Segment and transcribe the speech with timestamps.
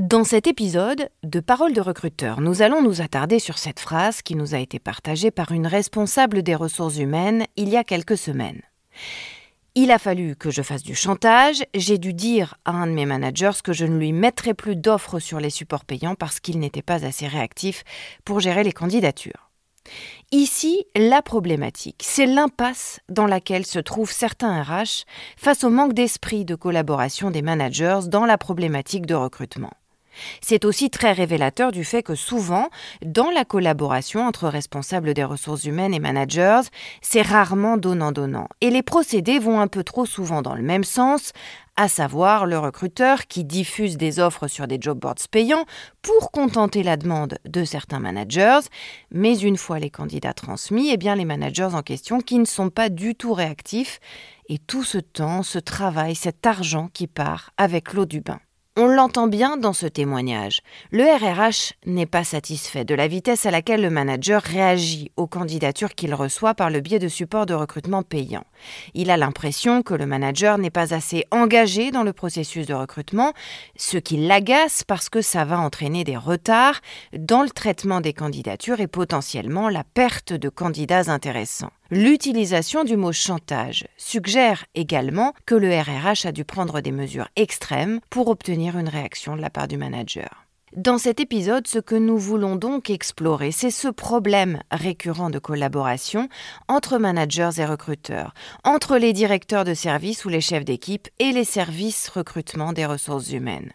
[0.00, 4.34] Dans cet épisode de Parole de recruteur, nous allons nous attarder sur cette phrase qui
[4.34, 8.62] nous a été partagée par une responsable des ressources humaines il y a quelques semaines.
[9.76, 13.06] Il a fallu que je fasse du chantage, j'ai dû dire à un de mes
[13.06, 16.82] managers que je ne lui mettrais plus d'offres sur les supports payants parce qu'il n'était
[16.82, 17.84] pas assez réactif
[18.24, 19.50] pour gérer les candidatures.
[20.32, 25.04] Ici, la problématique, c'est l'impasse dans laquelle se trouvent certains RH
[25.36, 29.70] face au manque d'esprit de collaboration des managers dans la problématique de recrutement.
[30.40, 32.68] C'est aussi très révélateur du fait que souvent,
[33.04, 36.62] dans la collaboration entre responsables des ressources humaines et managers,
[37.02, 38.48] c'est rarement donnant-donnant.
[38.60, 41.32] Et les procédés vont un peu trop souvent dans le même sens,
[41.76, 45.64] à savoir le recruteur qui diffuse des offres sur des job boards payants
[46.02, 48.60] pour contenter la demande de certains managers,
[49.10, 52.70] mais une fois les candidats transmis, eh bien les managers en question qui ne sont
[52.70, 54.00] pas du tout réactifs
[54.48, 58.40] et tout ce temps, ce travail, cet argent qui part avec l'eau du bain.
[58.76, 60.60] On l'entend bien dans ce témoignage.
[60.90, 65.94] Le RRH n'est pas satisfait de la vitesse à laquelle le manager réagit aux candidatures
[65.94, 68.46] qu'il reçoit par le biais de supports de recrutement payants.
[68.94, 73.32] Il a l'impression que le manager n'est pas assez engagé dans le processus de recrutement,
[73.76, 76.80] ce qui l'agace parce que ça va entraîner des retards
[77.16, 81.72] dans le traitement des candidatures et potentiellement la perte de candidats intéressants.
[81.90, 88.00] L'utilisation du mot chantage suggère également que le RRH a dû prendre des mesures extrêmes
[88.10, 90.43] pour obtenir une réaction de la part du manager.
[90.76, 96.28] Dans cet épisode, ce que nous voulons donc explorer, c'est ce problème récurrent de collaboration
[96.66, 101.44] entre managers et recruteurs, entre les directeurs de services ou les chefs d'équipe et les
[101.44, 103.70] services recrutement des ressources humaines.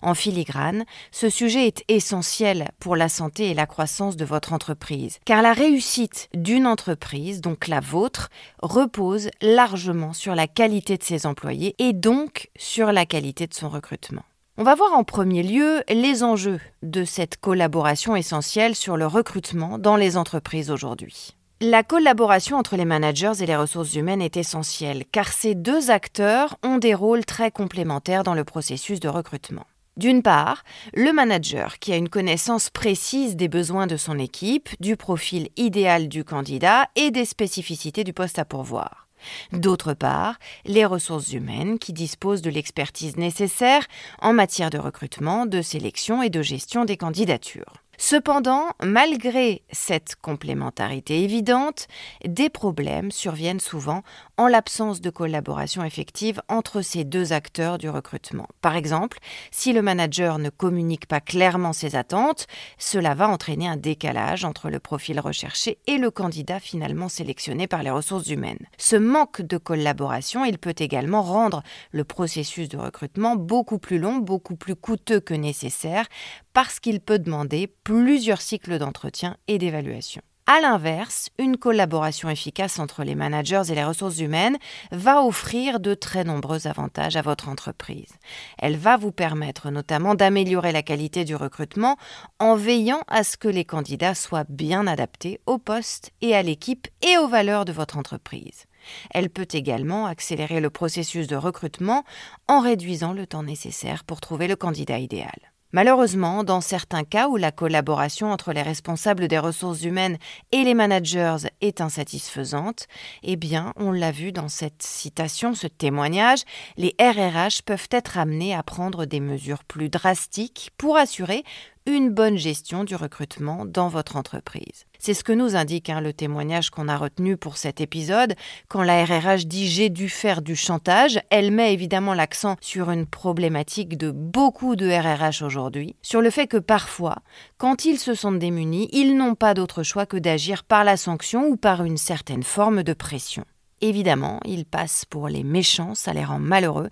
[0.00, 5.18] En filigrane, ce sujet est essentiel pour la santé et la croissance de votre entreprise,
[5.24, 8.28] car la réussite d'une entreprise, donc la vôtre,
[8.62, 13.68] repose largement sur la qualité de ses employés et donc sur la qualité de son
[13.68, 14.22] recrutement.
[14.56, 19.78] On va voir en premier lieu les enjeux de cette collaboration essentielle sur le recrutement
[19.78, 21.34] dans les entreprises aujourd'hui.
[21.60, 26.56] La collaboration entre les managers et les ressources humaines est essentielle car ces deux acteurs
[26.62, 29.66] ont des rôles très complémentaires dans le processus de recrutement.
[29.96, 34.96] D'une part, le manager qui a une connaissance précise des besoins de son équipe, du
[34.96, 39.03] profil idéal du candidat et des spécificités du poste à pourvoir.
[39.52, 43.86] D'autre part, les ressources humaines qui disposent de l'expertise nécessaire
[44.20, 47.74] en matière de recrutement, de sélection et de gestion des candidatures.
[47.96, 51.86] Cependant, malgré cette complémentarité évidente,
[52.24, 54.02] des problèmes surviennent souvent
[54.36, 58.48] en l'absence de collaboration effective entre ces deux acteurs du recrutement.
[58.60, 59.18] Par exemple,
[59.50, 62.46] si le manager ne communique pas clairement ses attentes,
[62.78, 67.82] cela va entraîner un décalage entre le profil recherché et le candidat finalement sélectionné par
[67.82, 68.66] les ressources humaines.
[68.76, 71.62] Ce manque de collaboration, il peut également rendre
[71.92, 76.06] le processus de recrutement beaucoup plus long, beaucoup plus coûteux que nécessaire,
[76.52, 80.22] parce qu'il peut demander plusieurs cycles d'entretien et d'évaluation.
[80.46, 84.58] A l'inverse, une collaboration efficace entre les managers et les ressources humaines
[84.92, 88.12] va offrir de très nombreux avantages à votre entreprise.
[88.58, 91.96] Elle va vous permettre notamment d'améliorer la qualité du recrutement
[92.38, 96.88] en veillant à ce que les candidats soient bien adaptés au poste et à l'équipe
[97.00, 98.66] et aux valeurs de votre entreprise.
[99.12, 102.04] Elle peut également accélérer le processus de recrutement
[102.48, 105.53] en réduisant le temps nécessaire pour trouver le candidat idéal.
[105.74, 110.18] Malheureusement, dans certains cas où la collaboration entre les responsables des ressources humaines
[110.52, 112.86] et les managers est insatisfaisante,
[113.24, 116.44] eh bien, on l'a vu dans cette citation, ce témoignage,
[116.76, 121.42] les RRH peuvent être amenés à prendre des mesures plus drastiques pour assurer
[121.86, 124.86] une bonne gestion du recrutement dans votre entreprise.
[124.98, 128.34] C'est ce que nous indique hein, le témoignage qu'on a retenu pour cet épisode.
[128.68, 133.04] Quand la RRH dit j'ai dû faire du chantage, elle met évidemment l'accent sur une
[133.04, 137.16] problématique de beaucoup de RRH aujourd'hui, sur le fait que parfois,
[137.58, 141.48] quand ils se sentent démunis, ils n'ont pas d'autre choix que d'agir par la sanction
[141.48, 143.44] ou par une certaine forme de pression.
[143.82, 146.88] Évidemment, ils passent pour les méchants, ça les rend malheureux,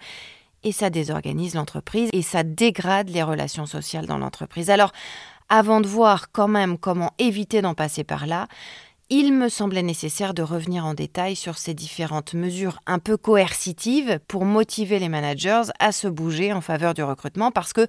[0.64, 4.70] et ça désorganise l'entreprise et ça dégrade les relations sociales dans l'entreprise.
[4.70, 4.92] Alors,
[5.48, 8.48] avant de voir quand même comment éviter d'en passer par là,
[9.10, 14.18] il me semblait nécessaire de revenir en détail sur ces différentes mesures un peu coercitives
[14.26, 17.86] pour motiver les managers à se bouger en faveur du recrutement parce que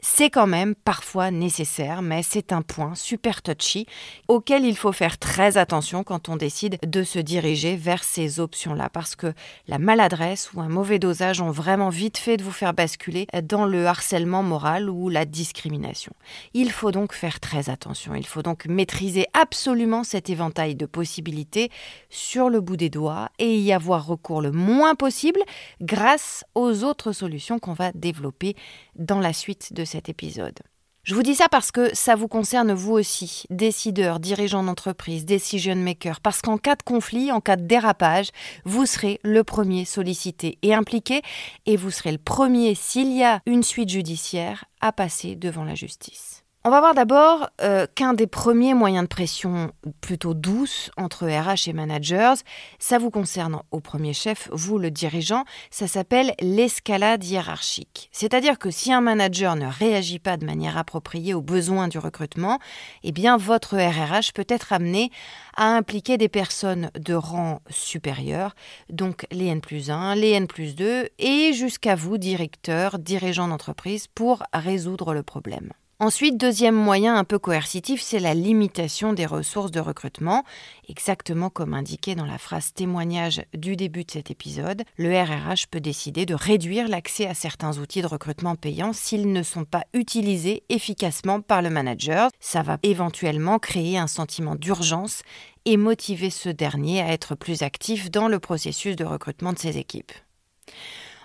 [0.00, 3.86] c'est quand même parfois nécessaire, mais c'est un point super touchy
[4.26, 8.88] auquel il faut faire très attention quand on décide de se diriger vers ces options-là
[8.88, 9.32] parce que
[9.68, 13.66] la maladresse ou un mauvais dosage ont vraiment vite fait de vous faire basculer dans
[13.66, 16.12] le harcèlement moral ou la discrimination.
[16.52, 21.70] Il faut donc faire très attention, il faut donc maîtriser absolument cet éventail de possibilités
[22.08, 25.40] sur le bout des doigts et y avoir recours le moins possible
[25.82, 28.56] grâce aux autres solutions qu'on va développer
[28.96, 30.60] dans la suite de cet épisode.
[31.04, 35.76] Je vous dis ça parce que ça vous concerne vous aussi, décideurs, dirigeants d'entreprise, decision
[35.76, 38.30] makers, parce qu'en cas de conflit, en cas de dérapage,
[38.64, 41.20] vous serez le premier sollicité et impliqué,
[41.66, 45.74] et vous serez le premier, s'il y a une suite judiciaire, à passer devant la
[45.74, 46.43] justice.
[46.66, 49.70] On va voir d'abord euh, qu'un des premiers moyens de pression
[50.00, 52.36] plutôt douce entre RH et managers,
[52.78, 58.08] ça vous concerne au premier chef, vous le dirigeant, ça s'appelle l'escalade hiérarchique.
[58.12, 62.58] C'est-à-dire que si un manager ne réagit pas de manière appropriée aux besoins du recrutement,
[63.02, 65.10] eh bien votre RRH peut être amené
[65.58, 68.54] à impliquer des personnes de rang supérieur,
[68.88, 74.06] donc les N plus 1, les N plus 2, et jusqu'à vous, directeur, dirigeant d'entreprise,
[74.06, 75.74] pour résoudre le problème.
[76.00, 80.42] Ensuite, deuxième moyen un peu coercitif, c'est la limitation des ressources de recrutement.
[80.88, 85.80] Exactement comme indiqué dans la phrase témoignage du début de cet épisode, le RRH peut
[85.80, 90.64] décider de réduire l'accès à certains outils de recrutement payants s'ils ne sont pas utilisés
[90.68, 92.28] efficacement par le manager.
[92.40, 95.22] Ça va éventuellement créer un sentiment d'urgence
[95.64, 99.78] et motiver ce dernier à être plus actif dans le processus de recrutement de ses
[99.78, 100.12] équipes.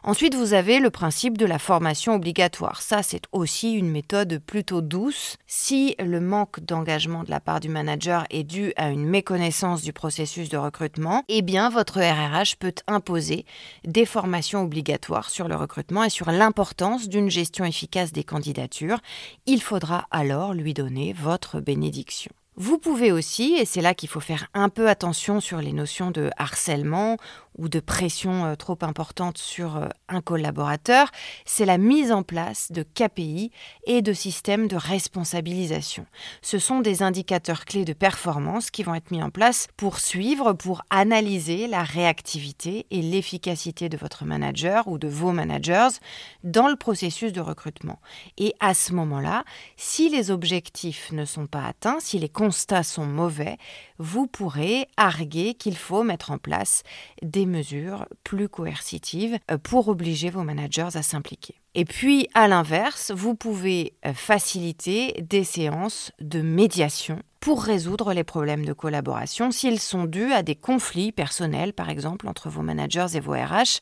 [0.04, 2.81] Ensuite, vous avez le principe de la formation obligatoire.
[2.81, 5.38] Ça, c'est aussi une méthode plutôt douce.
[5.46, 9.92] Si le manque d'engagement de la part du manager est dû à une méconnaissance du
[9.92, 13.46] processus de recrutement, eh bien, votre RRH peut imposer
[13.84, 19.00] des formations obligatoires sur le recrutement et sur l'importance d'une gestion efficace des candidatures.
[19.45, 22.31] Il faudra alors lui donner votre bénédiction.
[22.61, 26.11] Vous pouvez aussi, et c'est là qu'il faut faire un peu attention sur les notions
[26.11, 27.15] de harcèlement
[27.57, 31.11] ou de pression euh, trop importante sur euh, un collaborateur,
[31.45, 33.51] c'est la mise en place de KPI
[33.85, 36.06] et de systèmes de responsabilisation.
[36.41, 40.53] Ce sont des indicateurs clés de performance qui vont être mis en place pour suivre,
[40.53, 46.00] pour analyser la réactivité et l'efficacité de votre manager ou de vos managers
[46.44, 48.00] dans le processus de recrutement.
[48.38, 49.44] Et à ce moment-là,
[49.75, 53.60] si les objectifs ne sont pas atteints, si les constats sont mauvais,
[54.00, 56.81] vous pourrez arguer qu'il faut mettre en place
[57.22, 61.54] des mesures plus coercitives euh, pour obliger vos managers à s'impliquer.
[61.75, 68.24] Et puis, à l'inverse, vous pouvez euh, faciliter des séances de médiation pour résoudre les
[68.24, 73.14] problèmes de collaboration s'ils sont dus à des conflits personnels, par exemple, entre vos managers
[73.14, 73.80] et vos RH,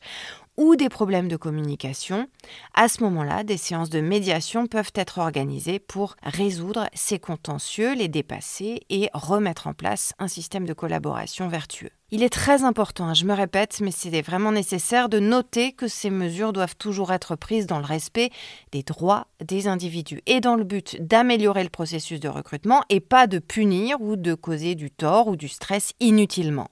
[0.58, 2.28] ou des problèmes de communication,
[2.74, 8.08] à ce moment-là, des séances de médiation peuvent être organisées pour résoudre ces contentieux, les
[8.08, 11.92] dépasser et remettre en place un système de collaboration vertueux.
[12.10, 16.08] Il est très important, je me répète, mais c'est vraiment nécessaire de noter que ces
[16.08, 18.30] mesures doivent toujours être prises dans le respect
[18.72, 23.26] des droits des individus et dans le but d'améliorer le processus de recrutement et pas
[23.26, 26.70] de punir ou de causer du tort ou du stress inutilement.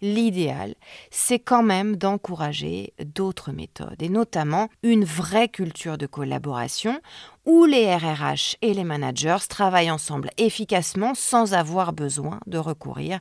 [0.00, 0.74] L'idéal,
[1.12, 7.00] c'est quand même d'encourager d'autres méthodes et notamment une vraie culture de collaboration
[7.46, 13.20] où les RRH et les managers travaillent ensemble efficacement sans avoir besoin de recourir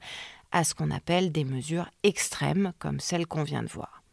[0.51, 4.03] à ce qu'on appelle des mesures extrêmes comme celles qu'on vient de voir.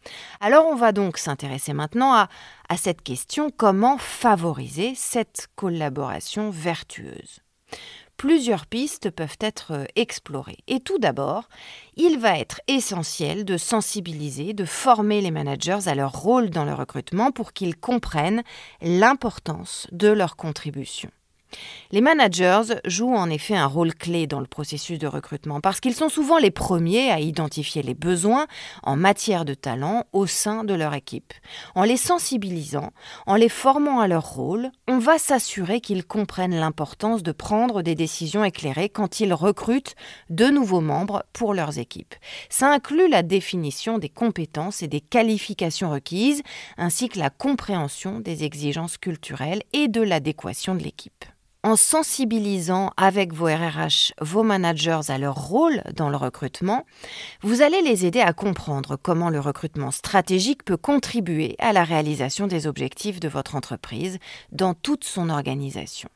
[0.41, 2.29] Alors on va donc s'intéresser maintenant à,
[2.69, 7.41] à cette question comment favoriser cette collaboration vertueuse?
[8.17, 10.59] Plusieurs pistes peuvent être explorées.
[10.67, 11.49] Et tout d'abord,
[11.97, 16.75] il va être essentiel de sensibiliser, de former les managers à leur rôle dans le
[16.75, 18.43] recrutement pour qu'ils comprennent
[18.83, 21.11] l'importance de leur contribution.
[21.91, 25.95] Les managers jouent en effet un rôle clé dans le processus de recrutement parce qu'ils
[25.95, 28.47] sont souvent les premiers à identifier les besoins
[28.83, 31.33] en matière de talent au sein de leur équipe.
[31.75, 32.91] En les sensibilisant,
[33.27, 37.95] en les formant à leur rôle, on va s'assurer qu'ils comprennent l'importance de prendre des
[37.95, 39.95] décisions éclairées quand ils recrutent
[40.29, 42.15] de nouveaux membres pour leurs équipes.
[42.51, 46.43] Ça inclut la définition des compétences et des qualifications requises,
[46.77, 51.25] ainsi que la compréhension des exigences culturelles et de l'adéquation de l'équipe
[51.69, 56.87] en sensibilisant avec vos RRH vos managers à leur rôle dans le recrutement,
[57.43, 62.47] vous allez les aider à comprendre comment le recrutement stratégique peut contribuer à la réalisation
[62.47, 64.19] des objectifs de votre entreprise
[64.51, 66.09] dans toute son organisation.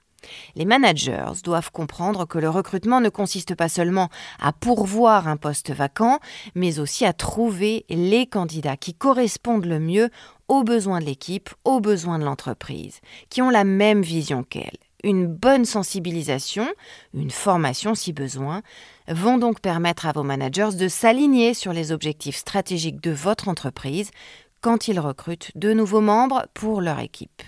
[0.54, 4.08] Les managers doivent comprendre que le recrutement ne consiste pas seulement
[4.40, 6.18] à pourvoir un poste vacant,
[6.54, 10.08] mais aussi à trouver les candidats qui correspondent le mieux
[10.48, 15.26] aux besoins de l'équipe, aux besoins de l'entreprise, qui ont la même vision qu'elle une
[15.26, 16.66] bonne sensibilisation,
[17.14, 18.62] une formation si besoin,
[19.08, 24.10] vont donc permettre à vos managers de s'aligner sur les objectifs stratégiques de votre entreprise
[24.60, 27.42] quand ils recrutent de nouveaux membres pour leur équipe.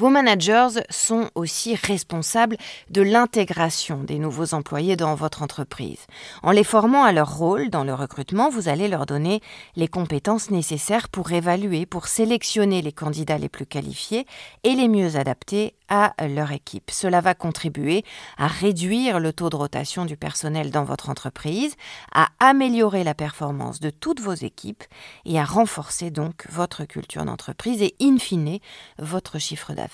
[0.00, 2.56] Vos managers sont aussi responsables
[2.88, 6.06] de l'intégration des nouveaux employés dans votre entreprise.
[6.44, 9.40] En les formant à leur rôle dans le recrutement, vous allez leur donner
[9.74, 14.24] les compétences nécessaires pour évaluer, pour sélectionner les candidats les plus qualifiés
[14.62, 16.92] et les mieux adaptés à leur équipe.
[16.92, 18.04] Cela va contribuer
[18.36, 21.74] à réduire le taux de rotation du personnel dans votre entreprise,
[22.14, 24.84] à améliorer la performance de toutes vos équipes
[25.24, 28.58] et à renforcer donc votre culture d'entreprise et in fine
[28.98, 29.87] votre chiffre d'affaires.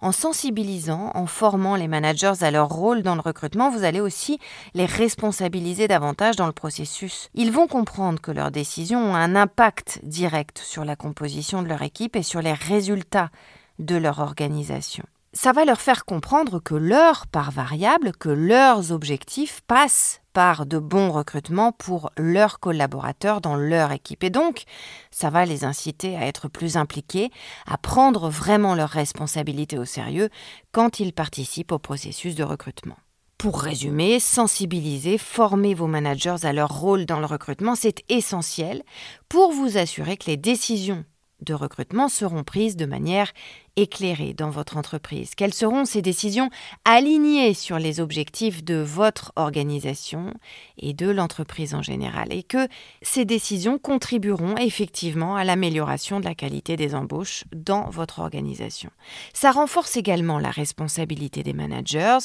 [0.00, 4.38] En sensibilisant, en formant les managers à leur rôle dans le recrutement, vous allez aussi
[4.74, 7.30] les responsabiliser davantage dans le processus.
[7.34, 11.82] Ils vont comprendre que leurs décisions ont un impact direct sur la composition de leur
[11.82, 13.30] équipe et sur les résultats
[13.78, 15.04] de leur organisation.
[15.36, 20.78] Ça va leur faire comprendre que leur part variable, que leurs objectifs passent par de
[20.78, 24.22] bons recrutements pour leurs collaborateurs dans leur équipe.
[24.22, 24.62] Et donc,
[25.10, 27.30] ça va les inciter à être plus impliqués,
[27.66, 30.28] à prendre vraiment leurs responsabilités au sérieux
[30.70, 32.96] quand ils participent au processus de recrutement.
[33.36, 38.84] Pour résumer, sensibiliser, former vos managers à leur rôle dans le recrutement, c'est essentiel
[39.28, 41.04] pour vous assurer que les décisions
[41.44, 43.32] de recrutement seront prises de manière
[43.76, 46.50] éclairée dans votre entreprise Quelles seront ces décisions
[46.84, 50.32] alignées sur les objectifs de votre organisation
[50.78, 52.68] et de l'entreprise en général Et que
[53.02, 58.90] ces décisions contribueront effectivement à l'amélioration de la qualité des embauches dans votre organisation?
[59.32, 62.18] Ça renforce également la responsabilité des managers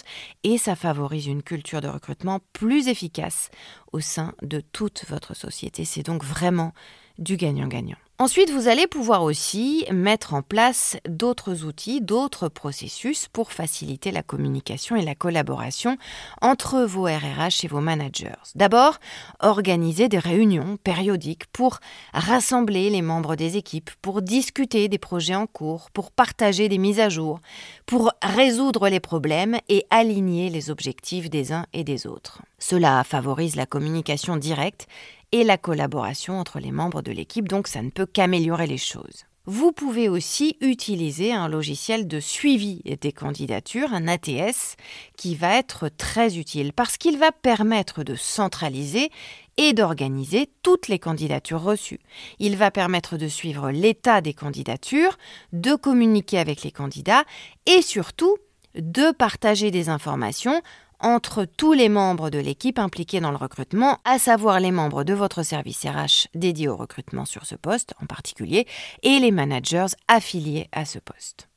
[0.43, 3.49] et ça favorise une culture de recrutement plus efficace
[3.91, 5.85] au sein de toute votre société.
[5.85, 6.73] C'est donc vraiment
[7.17, 7.97] du gagnant-gagnant.
[8.21, 14.23] Ensuite, vous allez pouvoir aussi mettre en place d'autres outils, d'autres processus pour faciliter la
[14.23, 15.95] communication et la collaboration
[16.41, 18.35] entre vos RRH et vos managers.
[18.55, 18.99] D'abord,
[19.39, 21.79] organiser des réunions périodiques pour
[22.13, 26.99] rassembler les membres des équipes, pour discuter des projets en cours, pour partager des mises
[26.99, 27.39] à jour,
[27.85, 32.41] pour résoudre les problèmes et aligner les objectifs des uns et des autres.
[32.57, 34.87] Cela favorise la communication directe
[35.31, 39.25] et la collaboration entre les membres de l'équipe, donc ça ne peut qu'améliorer les choses.
[39.45, 44.75] Vous pouvez aussi utiliser un logiciel de suivi des candidatures, un ATS,
[45.17, 49.09] qui va être très utile parce qu'il va permettre de centraliser
[49.57, 51.99] et d'organiser toutes les candidatures reçues.
[52.37, 55.17] Il va permettre de suivre l'état des candidatures,
[55.51, 57.23] de communiquer avec les candidats
[57.65, 58.37] et surtout
[58.75, 60.61] de partager des informations
[60.99, 65.13] entre tous les membres de l'équipe impliqués dans le recrutement, à savoir les membres de
[65.13, 68.67] votre service RH dédié au recrutement sur ce poste en particulier,
[69.03, 71.47] et les managers affiliés à ce poste.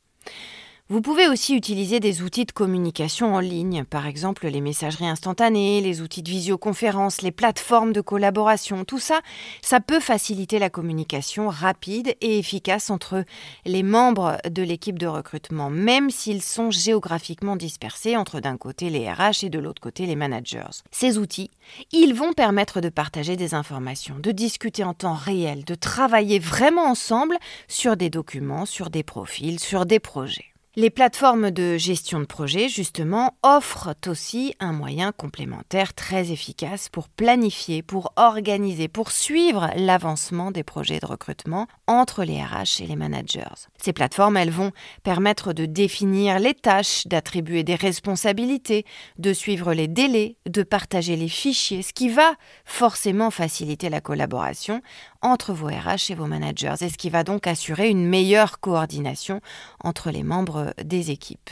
[0.89, 5.81] Vous pouvez aussi utiliser des outils de communication en ligne, par exemple les messageries instantanées,
[5.81, 8.85] les outils de visioconférence, les plateformes de collaboration.
[8.85, 9.21] Tout ça,
[9.63, 13.25] ça peut faciliter la communication rapide et efficace entre
[13.65, 19.11] les membres de l'équipe de recrutement, même s'ils sont géographiquement dispersés entre d'un côté les
[19.11, 20.83] RH et de l'autre côté les managers.
[20.91, 21.51] Ces outils,
[21.93, 26.85] ils vont permettre de partager des informations, de discuter en temps réel, de travailler vraiment
[26.85, 30.52] ensemble sur des documents, sur des profils, sur des projets.
[30.75, 37.11] Les plateformes de gestion de projet, justement, offrent aussi un moyen complémentaire très efficace pour
[37.11, 42.97] planifier, pour organiser, pour suivre l'avancement des projets de recrutement entre les RH et les
[42.97, 43.69] managers.
[43.77, 48.87] Ces plateformes, elles vont permettre de définir les tâches, d'attribuer des responsabilités,
[49.19, 52.33] de suivre les délais, de partager les fichiers, ce qui va
[52.65, 54.81] forcément faciliter la collaboration
[55.21, 59.43] entre vos RH et vos managers, et ce qui va donc assurer une meilleure coordination
[59.85, 61.51] entre les membres des équipes.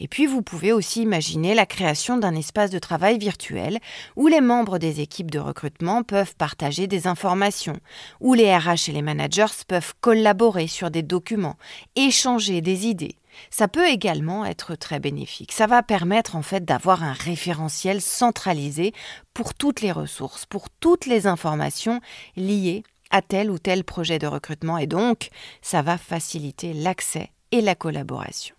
[0.00, 3.78] Et puis vous pouvez aussi imaginer la création d'un espace de travail virtuel
[4.16, 7.78] où les membres des équipes de recrutement peuvent partager des informations,
[8.20, 11.56] où les RH et les managers peuvent collaborer sur des documents,
[11.96, 13.16] échanger des idées.
[13.50, 15.52] Ça peut également être très bénéfique.
[15.52, 18.92] Ça va permettre en fait d'avoir un référentiel centralisé
[19.32, 22.00] pour toutes les ressources, pour toutes les informations
[22.36, 25.28] liées à tel ou tel projet de recrutement et donc
[25.62, 28.56] ça va faciliter l'accès et la collaboration.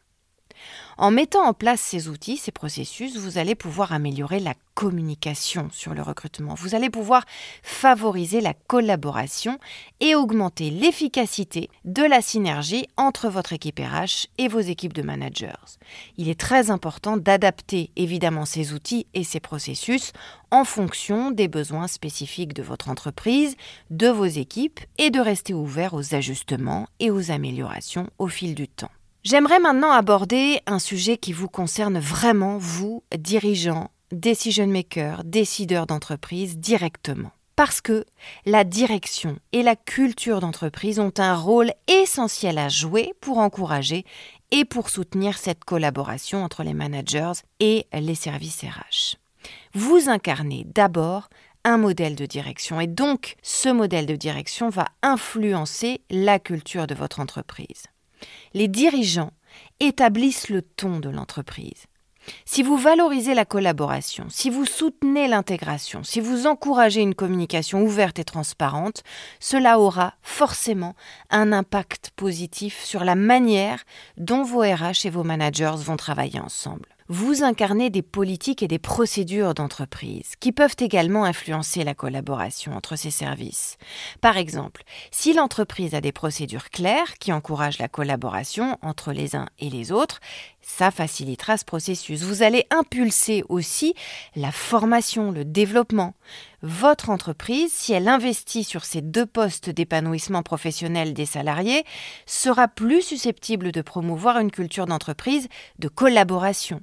[0.98, 5.94] En mettant en place ces outils, ces processus, vous allez pouvoir améliorer la communication sur
[5.94, 6.54] le recrutement.
[6.54, 7.24] Vous allez pouvoir
[7.64, 9.58] favoriser la collaboration
[10.02, 15.54] et augmenter l'efficacité de la synergie entre votre équipe RH et vos équipes de managers.
[16.18, 20.12] Il est très important d'adapter évidemment ces outils et ces processus
[20.52, 23.56] en fonction des besoins spécifiques de votre entreprise,
[23.90, 28.68] de vos équipes et de rester ouvert aux ajustements et aux améliorations au fil du
[28.68, 28.92] temps.
[29.26, 36.60] J'aimerais maintenant aborder un sujet qui vous concerne vraiment, vous, dirigeants, decision makers, décideurs d'entreprise,
[36.60, 37.32] directement.
[37.56, 38.06] Parce que
[38.46, 44.06] la direction et la culture d'entreprise ont un rôle essentiel à jouer pour encourager
[44.52, 49.18] et pour soutenir cette collaboration entre les managers et les services RH.
[49.74, 51.30] Vous incarnez d'abord
[51.64, 56.94] un modèle de direction et donc ce modèle de direction va influencer la culture de
[56.94, 57.86] votre entreprise
[58.54, 59.32] les dirigeants
[59.80, 61.86] établissent le ton de l'entreprise.
[62.46, 68.18] Si vous valorisez la collaboration, si vous soutenez l'intégration, si vous encouragez une communication ouverte
[68.20, 69.04] et transparente,
[69.40, 70.96] cela aura forcément
[71.30, 73.84] un impact positif sur la manière
[74.18, 78.80] dont vos RH et vos managers vont travailler ensemble vous incarnez des politiques et des
[78.80, 83.78] procédures d'entreprise qui peuvent également influencer la collaboration entre ces services.
[84.22, 89.48] Par exemple, si l'entreprise a des procédures claires qui encouragent la collaboration entre les uns
[89.60, 90.20] et les autres,
[90.62, 92.24] ça facilitera ce processus.
[92.24, 93.94] Vous allez impulser aussi
[94.36, 96.16] la formation, le développement.
[96.68, 101.84] Votre entreprise, si elle investit sur ces deux postes d'épanouissement professionnel des salariés,
[102.26, 106.82] sera plus susceptible de promouvoir une culture d'entreprise de collaboration.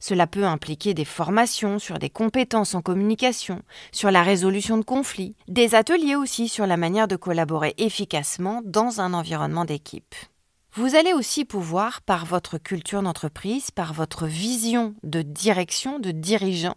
[0.00, 5.36] Cela peut impliquer des formations sur des compétences en communication, sur la résolution de conflits,
[5.46, 10.16] des ateliers aussi sur la manière de collaborer efficacement dans un environnement d'équipe.
[10.74, 16.76] Vous allez aussi pouvoir, par votre culture d'entreprise, par votre vision de direction, de dirigeant,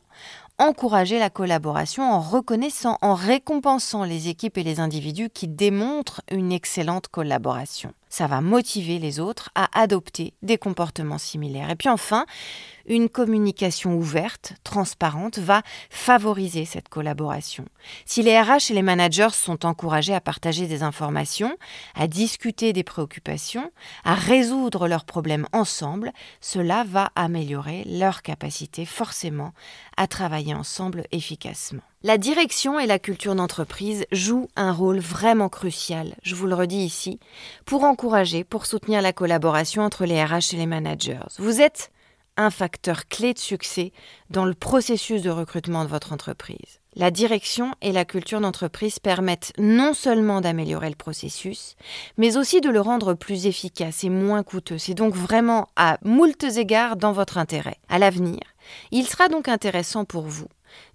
[0.64, 6.52] encourager la collaboration en reconnaissant, en récompensant les équipes et les individus qui démontrent une
[6.52, 7.94] excellente collaboration.
[8.14, 11.72] Ça va motiver les autres à adopter des comportements similaires.
[11.72, 12.28] Et puis enfin,
[12.86, 17.66] une communication ouverte, transparente, va favoriser cette collaboration.
[18.06, 21.58] Si les RH et les managers sont encouragés à partager des informations,
[21.96, 23.72] à discuter des préoccupations,
[24.04, 29.54] à résoudre leurs problèmes ensemble, cela va améliorer leur capacité forcément
[29.98, 31.82] à travailler ensemble efficacement.
[32.06, 36.84] La direction et la culture d'entreprise jouent un rôle vraiment crucial, je vous le redis
[36.84, 37.18] ici,
[37.64, 41.24] pour encourager, pour soutenir la collaboration entre les RH et les managers.
[41.38, 41.94] Vous êtes
[42.36, 43.94] un facteur clé de succès
[44.30, 46.82] dans le processus de recrutement de votre entreprise.
[46.94, 51.78] La direction et la culture d'entreprise permettent non seulement d'améliorer le processus,
[52.18, 54.78] mais aussi de le rendre plus efficace et moins coûteux.
[54.78, 57.78] C'est donc vraiment à moultes égards dans votre intérêt.
[57.88, 58.42] À l'avenir,
[58.92, 60.48] il sera donc intéressant pour vous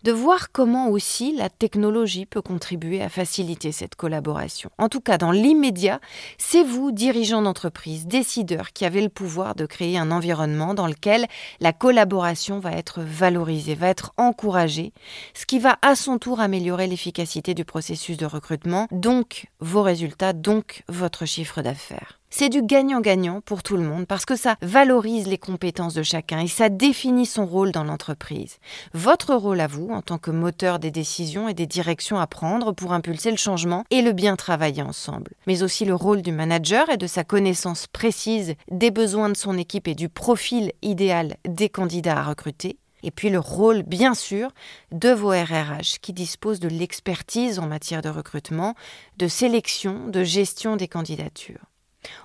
[0.02, 4.70] de voir comment aussi la technologie peut contribuer à faciliter cette collaboration.
[4.78, 6.00] En tout cas, dans l'immédiat,
[6.38, 11.26] c'est vous, dirigeants d'entreprise, décideurs, qui avez le pouvoir de créer un environnement dans lequel
[11.60, 14.92] la collaboration va être valorisée, va être encouragée,
[15.34, 20.32] ce qui va à son tour améliorer l'efficacité du processus de recrutement, donc vos résultats,
[20.32, 22.18] donc votre chiffre d'affaires.
[22.30, 26.40] C'est du gagnant-gagnant pour tout le monde parce que ça valorise les compétences de chacun
[26.40, 28.58] et ça définit son rôle dans l'entreprise.
[28.92, 32.72] Votre rôle à vous, en tant que moteur des décisions et des directions à prendre
[32.72, 35.32] pour impulser le changement et le bien travailler ensemble.
[35.46, 39.56] Mais aussi le rôle du manager et de sa connaissance précise des besoins de son
[39.56, 42.78] équipe et du profil idéal des candidats à recruter.
[43.02, 44.50] Et puis le rôle, bien sûr,
[44.90, 48.74] de vos RRH qui disposent de l'expertise en matière de recrutement,
[49.16, 51.64] de sélection, de gestion des candidatures.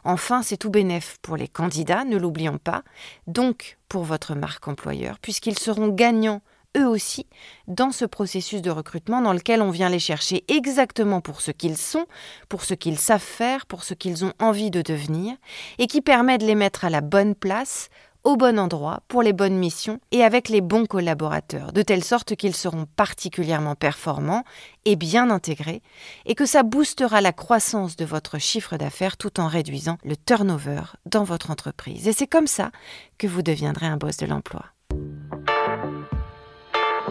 [0.03, 2.83] Enfin, c'est tout bénef pour les candidats, ne l'oublions pas,
[3.27, 6.41] donc pour votre marque employeur, puisqu'ils seront gagnants
[6.77, 7.27] eux aussi
[7.67, 11.77] dans ce processus de recrutement dans lequel on vient les chercher exactement pour ce qu'ils
[11.77, 12.05] sont,
[12.49, 15.35] pour ce qu'ils savent faire, pour ce qu'ils ont envie de devenir,
[15.77, 17.89] et qui permet de les mettre à la bonne place
[18.23, 22.35] au bon endroit, pour les bonnes missions et avec les bons collaborateurs, de telle sorte
[22.35, 24.45] qu'ils seront particulièrement performants
[24.85, 25.81] et bien intégrés,
[26.25, 30.83] et que ça boostera la croissance de votre chiffre d'affaires tout en réduisant le turnover
[31.05, 32.07] dans votre entreprise.
[32.07, 32.71] Et c'est comme ça
[33.17, 34.72] que vous deviendrez un boss de l'emploi.